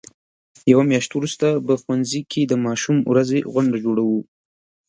[0.71, 4.09] یوه میاشت وروسته په ښوونځي کې د ماشوم ورځې غونډه جوړو.